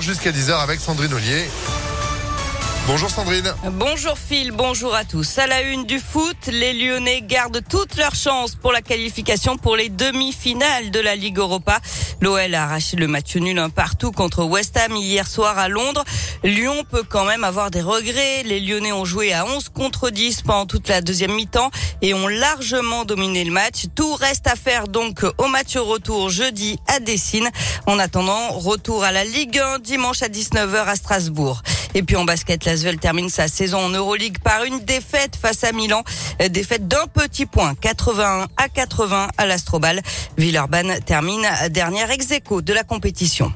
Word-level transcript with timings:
7h 0.00 0.02
jusqu'à 0.02 0.32
10h 0.32 0.62
avec 0.62 0.80
Sandrine 0.80 1.12
Ollier. 1.14 1.48
Bonjour 2.86 3.10
Sandrine. 3.10 3.54
Bonjour 3.72 4.18
Phil, 4.18 4.50
bonjour 4.50 4.94
à 4.94 5.04
tous. 5.04 5.38
À 5.38 5.46
la 5.46 5.62
une 5.62 5.84
du 5.84 6.00
foot, 6.00 6.36
les 6.48 6.72
Lyonnais 6.72 7.22
gardent 7.22 7.60
toutes 7.68 7.96
leurs 7.96 8.16
chances 8.16 8.56
pour 8.56 8.72
la 8.72 8.82
qualification 8.82 9.56
pour 9.56 9.76
les 9.76 9.88
demi-finales 9.88 10.90
de 10.90 10.98
la 10.98 11.14
Ligue 11.14 11.38
Europa. 11.38 11.78
L'OL 12.20 12.54
a 12.54 12.64
arraché 12.64 12.96
le 12.96 13.06
match 13.06 13.36
nul 13.36 13.58
un 13.58 13.70
partout 13.70 14.10
contre 14.10 14.42
West 14.42 14.76
Ham 14.76 14.96
hier 14.96 15.26
soir 15.28 15.56
à 15.56 15.68
Londres. 15.68 16.04
Lyon 16.42 16.84
peut 16.90 17.04
quand 17.08 17.24
même 17.24 17.44
avoir 17.44 17.70
des 17.70 17.80
regrets. 17.82 18.42
Les 18.44 18.58
Lyonnais 18.58 18.92
ont 18.92 19.04
joué 19.04 19.32
à 19.32 19.46
11 19.46 19.68
contre 19.68 20.10
10 20.10 20.42
pendant 20.42 20.66
toute 20.66 20.88
la 20.88 21.00
deuxième 21.00 21.34
mi-temps 21.34 21.70
et 22.02 22.12
ont 22.12 22.28
largement 22.28 23.04
dominé 23.04 23.44
le 23.44 23.52
match. 23.52 23.84
Tout 23.94 24.14
reste 24.14 24.48
à 24.48 24.56
faire 24.56 24.88
donc 24.88 25.24
au 25.38 25.46
match 25.46 25.76
retour 25.76 26.28
jeudi 26.30 26.78
à 26.88 26.98
Dessine. 26.98 27.50
En 27.86 27.98
attendant, 28.00 28.48
retour 28.50 29.04
à 29.04 29.12
la 29.12 29.24
Ligue 29.24 29.58
1 29.58 29.78
dimanche 29.78 30.22
à 30.22 30.28
19h 30.28 30.86
à 30.86 30.96
Strasbourg. 30.96 31.62
Et 31.94 32.02
puis 32.02 32.16
en 32.16 32.24
basket, 32.24 32.64
l'Asvel 32.70 32.98
termine 32.98 33.28
sa 33.28 33.48
saison 33.48 33.78
en 33.78 33.88
Euroleague 33.88 34.38
par 34.38 34.62
une 34.62 34.78
défaite 34.78 35.34
face 35.34 35.64
à 35.64 35.72
Milan. 35.72 36.04
Défaite 36.50 36.86
d'un 36.86 37.08
petit 37.12 37.44
point, 37.44 37.74
81 37.74 38.46
à 38.56 38.68
80 38.68 39.26
à 39.36 39.46
l'Astrobal. 39.46 40.00
Villeurbanne 40.38 41.00
termine 41.04 41.44
dernière 41.70 42.12
ex 42.12 42.28
de 42.28 42.72
la 42.72 42.84
compétition. 42.84 43.52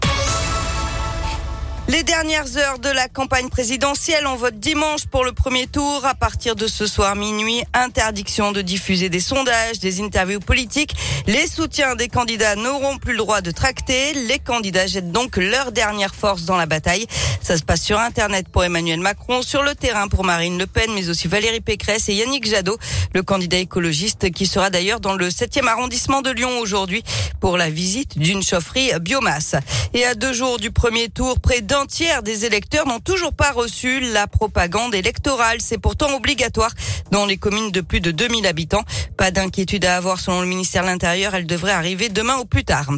Les 1.87 2.02
dernières 2.02 2.56
heures 2.56 2.79
de 2.79 2.88
la 2.88 3.09
campagne 3.09 3.51
présidentielle, 3.51 4.27
on 4.27 4.37
vote 4.37 4.59
dimanche 4.59 5.05
pour 5.05 5.23
le 5.23 5.33
premier 5.33 5.66
tour. 5.66 6.07
À 6.07 6.15
partir 6.15 6.57
de 6.57 6.66
ce 6.66 6.87
soir 6.87 7.15
minuit, 7.15 7.62
interdiction 7.74 8.52
de 8.52 8.62
diffuser 8.62 9.10
des 9.10 9.20
sondages, 9.20 9.80
des 9.80 10.01
interviews 10.01 10.41
politiques. 10.41 10.95
Les 11.27 11.47
soutiens 11.47 11.95
des 11.95 12.09
candidats 12.09 12.57
n'auront 12.57 12.97
plus 12.97 13.12
le 13.12 13.19
droit 13.19 13.43
de 13.43 13.51
tracter. 13.51 14.15
Les 14.15 14.38
candidats 14.38 14.87
jettent 14.87 15.12
donc 15.12 15.37
leur 15.37 15.73
dernière 15.73 16.15
force 16.15 16.45
dans 16.47 16.57
la 16.57 16.65
bataille. 16.65 17.07
Ça 17.43 17.59
se 17.59 17.62
passe 17.62 17.83
sur 17.83 18.01
Internet 18.01 18.48
pour 18.48 18.65
Emmanuel 18.65 19.01
Macron, 19.01 19.43
sur 19.43 19.62
le 19.62 19.74
terrain 19.74 20.09
pour 20.09 20.24
Marine 20.24 20.59
Le 20.59 20.66
Pen, 20.66 20.90
mais 20.95 21.10
aussi 21.10 21.29
Valérie 21.29 21.60
Pécresse 21.60 22.09
et 22.09 22.15
Yannick 22.15 22.49
Jadot, 22.49 22.79
le 23.12 23.23
candidat 23.23 23.59
écologiste 23.59 24.30
qui 24.30 24.46
sera 24.46 24.71
d'ailleurs 24.71 25.01
dans 25.01 25.16
le 25.16 25.29
7e 25.29 25.66
arrondissement 25.66 26.23
de 26.23 26.30
Lyon 26.30 26.60
aujourd'hui 26.60 27.05
pour 27.40 27.59
la 27.59 27.68
visite 27.68 28.18
d'une 28.18 28.43
chaufferie 28.43 28.90
biomasse. 29.02 29.55
Et 29.93 30.07
à 30.07 30.15
deux 30.15 30.32
jours 30.32 30.59
du 30.59 30.71
premier 30.71 31.10
tour, 31.10 31.38
près 31.38 31.60
d'un 31.75 32.23
des 32.23 32.45
électeurs 32.45 32.87
n'ont 32.87 33.01
toujours 33.01 33.33
pas 33.33 33.51
reçu 33.51 33.99
la 33.99 34.29
propagande 34.29 34.95
électorale. 34.95 35.57
C'est 35.61 35.79
pourtant 35.79 36.15
obligatoire 36.15 36.71
dans 37.11 37.27
les 37.27 37.37
communes 37.37 37.73
de 37.73 37.80
plus 37.80 38.01
de 38.01 38.13
2000 38.13 38.47
habitants. 38.47 38.85
Pas 39.17 39.33
d'inquiétude 39.33 39.85
à 39.85 39.97
avoir 39.97 40.21
selon 40.21 40.41
le 40.41 40.47
ministère 40.47 40.83
de 40.83 40.89
l'Intérieur. 40.89 41.35
Elle 41.35 41.47
devrait 41.47 41.73
arriver 41.73 42.11
demain 42.11 42.37
ou 42.37 42.45
plus 42.45 42.65
tard. 42.65 42.91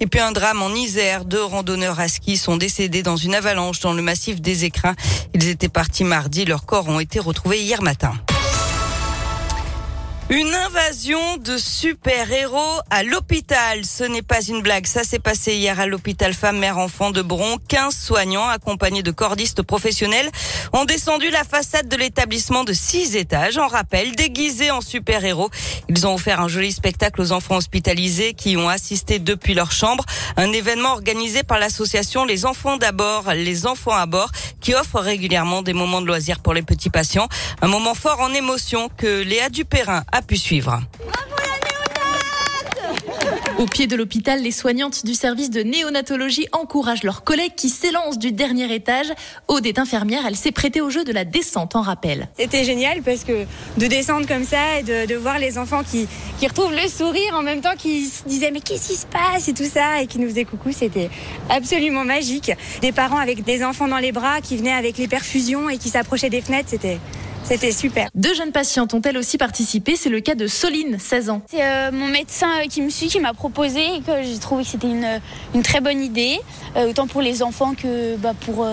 Et 0.00 0.08
puis 0.08 0.18
un 0.18 0.32
drame 0.32 0.62
en 0.62 0.70
Isère. 0.70 1.24
Deux 1.24 1.44
randonneurs 1.44 2.00
à 2.00 2.08
ski 2.08 2.36
sont 2.36 2.56
décédés 2.56 3.04
dans 3.04 3.16
une 3.16 3.36
avalanche 3.36 3.78
dans 3.78 3.92
le 3.92 4.02
massif 4.02 4.40
des 4.40 4.64
Écrins. 4.64 4.96
Ils 5.32 5.48
étaient 5.48 5.68
partis 5.68 6.02
mardi. 6.02 6.44
Leurs 6.44 6.66
corps 6.66 6.88
ont 6.88 6.98
été 6.98 7.20
retrouvés 7.20 7.62
hier 7.62 7.82
matin. 7.82 8.14
Une 10.30 10.54
invasion 10.54 11.36
de 11.36 11.58
super-héros 11.58 12.80
à 12.88 13.02
l'hôpital. 13.02 13.84
Ce 13.84 14.04
n'est 14.04 14.22
pas 14.22 14.40
une 14.40 14.62
blague. 14.62 14.86
Ça 14.86 15.04
s'est 15.04 15.18
passé 15.18 15.54
hier 15.54 15.78
à 15.78 15.86
l'hôpital 15.86 16.32
femme 16.32 16.58
mère 16.58 16.78
enfant 16.78 17.10
de 17.10 17.20
Bron. 17.20 17.58
15 17.68 17.94
soignants 17.94 18.48
accompagnés 18.48 19.02
de 19.02 19.10
cordistes 19.10 19.60
professionnels 19.60 20.30
ont 20.72 20.86
descendu 20.86 21.28
la 21.28 21.44
façade 21.44 21.88
de 21.88 21.96
l'établissement 21.98 22.64
de 22.64 22.72
6 22.72 23.16
étages 23.16 23.58
en 23.58 23.68
rappel 23.68 24.16
déguisés 24.16 24.70
en 24.70 24.80
super-héros. 24.80 25.50
Ils 25.90 26.06
ont 26.06 26.14
offert 26.14 26.40
un 26.40 26.48
joli 26.48 26.72
spectacle 26.72 27.20
aux 27.20 27.32
enfants 27.32 27.56
hospitalisés 27.56 28.32
qui 28.32 28.56
ont 28.56 28.70
assisté 28.70 29.18
depuis 29.18 29.52
leur 29.52 29.72
chambre. 29.72 30.06
Un 30.38 30.52
événement 30.52 30.92
organisé 30.92 31.42
par 31.42 31.58
l'association 31.58 32.24
Les 32.24 32.46
Enfants 32.46 32.78
d'abord, 32.78 33.30
les 33.34 33.66
enfants 33.66 33.94
à 33.94 34.06
bord 34.06 34.30
qui 34.62 34.74
offre 34.74 35.00
régulièrement 35.00 35.60
des 35.60 35.74
moments 35.74 36.00
de 36.00 36.06
loisirs 36.06 36.40
pour 36.40 36.54
les 36.54 36.62
petits 36.62 36.88
patients. 36.88 37.28
Un 37.60 37.68
moment 37.68 37.92
fort 37.92 38.20
en 38.20 38.32
émotion 38.32 38.88
que 38.96 39.22
Léa 39.22 39.50
Dupérin 39.50 40.02
a 40.14 40.22
pu 40.22 40.36
suivre. 40.36 40.80
Au 43.58 43.66
pied 43.66 43.86
de 43.86 43.96
l'hôpital, 43.96 44.42
les 44.42 44.50
soignantes 44.52 45.04
du 45.04 45.14
service 45.14 45.50
de 45.50 45.62
néonatologie 45.62 46.46
encouragent 46.52 47.02
leurs 47.02 47.24
collègues 47.24 47.54
qui 47.56 47.68
s'élancent 47.68 48.18
du 48.18 48.30
dernier 48.30 48.72
étage. 48.72 49.06
Aude 49.48 49.66
est 49.66 49.78
infirmière, 49.78 50.22
elle 50.26 50.36
s'est 50.36 50.52
prêtée 50.52 50.80
au 50.80 50.90
jeu 50.90 51.02
de 51.02 51.12
la 51.12 51.24
descente 51.24 51.74
en 51.74 51.80
rappel. 51.80 52.28
C'était 52.38 52.64
génial 52.64 53.02
parce 53.02 53.24
que 53.24 53.44
de 53.76 53.86
descendre 53.86 54.26
comme 54.26 54.44
ça 54.44 54.78
et 54.78 54.82
de, 54.82 55.14
voir 55.16 55.38
les 55.38 55.58
enfants 55.58 55.82
qui, 55.82 56.06
qui 56.38 56.46
retrouvent 56.46 56.74
le 56.74 56.88
sourire 56.88 57.34
en 57.34 57.42
même 57.42 57.60
temps 57.60 57.76
qui 57.76 58.06
se 58.06 58.24
disaient 58.24 58.50
mais 58.52 58.60
qu'est-ce 58.60 58.88
qui 58.88 58.96
se 58.96 59.06
passe 59.06 59.48
et 59.48 59.54
tout 59.54 59.68
ça 59.68 60.00
et 60.00 60.06
qui 60.06 60.18
nous 60.18 60.28
faisaient 60.28 60.44
coucou, 60.44 60.70
c'était 60.72 61.10
absolument 61.48 62.04
magique. 62.04 62.52
Des 62.82 62.92
parents 62.92 63.18
avec 63.18 63.42
des 63.42 63.64
enfants 63.64 63.88
dans 63.88 63.98
les 63.98 64.12
bras 64.12 64.40
qui 64.40 64.56
venaient 64.56 64.72
avec 64.72 64.98
les 64.98 65.08
perfusions 65.08 65.68
et 65.70 65.78
qui 65.78 65.88
s'approchaient 65.88 66.30
des 66.30 66.40
fenêtres, 66.40 66.68
c'était 66.70 66.98
c'était 67.44 67.72
super. 67.72 68.08
Deux 68.14 68.34
jeunes 68.34 68.52
patientes 68.52 68.94
ont 68.94 69.00
elles 69.02 69.18
aussi 69.18 69.38
participé. 69.38 69.96
C'est 69.96 70.08
le 70.08 70.20
cas 70.20 70.34
de 70.34 70.46
Soline, 70.46 70.98
16 70.98 71.30
ans. 71.30 71.42
C'est 71.50 71.62
euh, 71.62 71.90
mon 71.92 72.08
médecin 72.08 72.48
euh, 72.60 72.66
qui 72.68 72.80
me 72.80 72.90
suit 72.90 73.08
qui 73.08 73.20
m'a 73.20 73.34
proposé 73.34 73.80
et 73.96 74.00
que 74.00 74.22
j'ai 74.22 74.38
trouvé 74.38 74.64
que 74.64 74.70
c'était 74.70 74.88
une, 74.88 75.20
une, 75.54 75.62
très 75.62 75.80
bonne 75.80 76.02
idée, 76.02 76.40
euh, 76.76 76.90
autant 76.90 77.06
pour 77.06 77.22
les 77.22 77.42
enfants 77.42 77.74
que 77.74 78.16
bah, 78.16 78.32
pour 78.46 78.66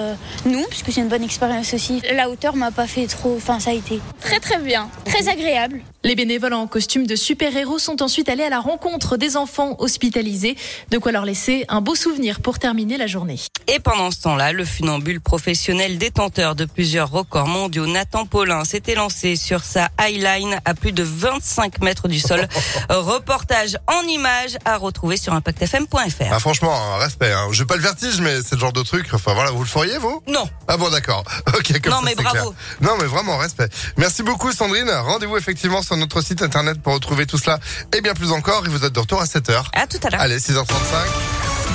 nous, 0.46 0.64
puisque 0.70 0.92
c'est 0.92 1.02
une 1.02 1.09
bonne 1.09 1.24
expérience 1.24 1.74
aussi. 1.74 2.02
La 2.14 2.30
hauteur 2.30 2.56
m'a 2.56 2.72
pas 2.72 2.88
fait 2.88 3.08
trop. 3.08 3.36
Enfin, 3.36 3.59
ça 3.59 3.72
a 3.72 3.74
été 3.74 4.00
très 4.22 4.40
très 4.40 4.59
bien, 4.59 4.90
très 5.06 5.28
agréable. 5.28 5.82
Les 6.03 6.16
bénévoles 6.16 6.53
en 6.53 6.66
costume 6.66 7.06
de 7.06 7.16
super-héros 7.16 7.78
sont 7.78 8.02
ensuite 8.02 8.28
allés 8.28 8.44
à 8.44 8.50
la 8.50 8.59
rencontre 8.59 9.18
des 9.18 9.38
enfants 9.38 9.76
hospitalisés. 9.78 10.56
De 10.90 10.98
quoi 10.98 11.12
leur 11.12 11.26
laisser 11.26 11.64
un 11.70 11.80
beau 11.82 11.94
souvenir 11.94 12.42
pour 12.42 12.58
terminer 12.58 12.98
la 12.98 13.06
journée. 13.06 13.36
Et 13.68 13.80
pendant 13.80 14.09
ce 14.09 14.22
temps-là, 14.22 14.52
le 14.52 14.66
funambule 14.66 15.22
professionnel 15.22 16.00
détenteur 16.00 16.56
de 16.56 16.66
plusieurs 16.66 17.12
records 17.12 17.48
mondiaux, 17.48 17.86
Nathan 17.86 18.26
Paulin, 18.26 18.61
s'était 18.66 18.96
lancé 18.96 19.36
sur 19.36 19.64
sa 19.64 19.90
highline 19.98 20.60
à 20.66 20.74
plus 20.74 20.92
de 20.92 21.04
25 21.04 21.82
mètres 21.82 22.08
du 22.08 22.20
sol. 22.20 22.48
Reportage 22.90 23.78
en 23.88 24.02
images 24.08 24.58
à 24.66 24.78
retrouver 24.78 25.18
sur 25.18 25.34
impactfm.fr. 25.34 26.32
Ah, 26.32 26.40
franchement, 26.40 26.98
respect. 26.98 27.32
Hein. 27.32 27.48
Je 27.52 27.60
veux 27.60 27.68
pas 27.68 27.76
le 27.76 27.82
vertige, 27.82 28.22
mais 28.22 28.42
c'est 28.42 28.56
le 28.56 28.62
genre 28.62 28.74
de 28.74 28.84
truc. 28.84 29.08
Enfin 29.14 29.34
voilà, 29.34 29.52
vous 29.52 29.64
le 29.64 29.70
feriez 29.70 29.98
vous? 29.98 30.22
Non. 30.28 30.48
Ah 30.68 30.78
bon, 30.78 30.90
d'accord. 30.90 31.24
Ok. 31.58 31.80
Comme 31.82 31.94
non 31.94 32.02
mais 32.02 32.16
bravo. 32.16 32.54
Non 32.82 32.96
mais 33.00 33.06
vraiment 33.06 33.38
respect. 33.38 33.68
Merci 33.98 34.24
beaucoup 34.24 34.52
Sandrine. 34.52 34.90
Rendez-vous 34.90 35.38
effectivement 35.38 35.82
sur 35.82 35.98
notre 35.98 36.22
site 36.22 36.42
internet 36.42 36.82
pour 36.82 36.94
retrouver 36.94 37.26
tout 37.26 37.38
cela 37.38 37.60
et 37.96 38.02
bien 38.02 38.14
plus 38.14 38.32
encore. 38.32 38.66
Et 38.66 38.70
vous 38.70 38.84
êtes 38.86 38.94
de 38.94 39.00
retour 39.00 39.22
à 39.22 39.26
7h. 39.26 39.64
À 39.74 39.88
tout 39.88 39.98
à 40.04 40.10
l'heure. 40.10 40.22
Allez, 40.22 40.40
6h35. 40.40 40.64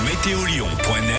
Météolion.net 0.05 1.07